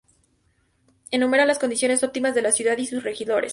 [1.11, 3.49] Enumera las condiciones óptimas de la ciudad y sus regidores.